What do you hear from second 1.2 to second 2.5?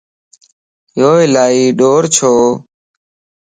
الائي ڏور ڇو؟